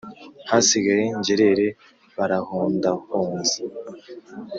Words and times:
Hasigaye 0.51 1.05
ngerere 1.19 1.67
Barahondahonze 2.15 3.59